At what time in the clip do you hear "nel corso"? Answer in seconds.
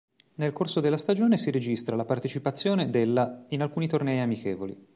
0.37-0.79